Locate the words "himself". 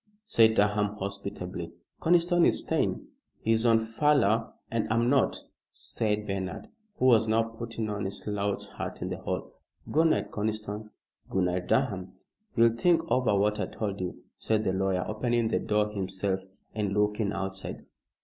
15.91-16.39